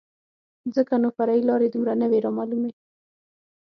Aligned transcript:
ځکه 0.75 0.93
نو 1.01 1.09
فرعي 1.17 1.41
لارې 1.49 1.67
دومره 1.69 1.93
نه 2.01 2.07
وې 2.11 2.19
رامعلومې. 2.25 2.71